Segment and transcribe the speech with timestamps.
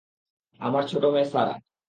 [0.59, 1.55] আমার ছোট মেয়ে স্যারা।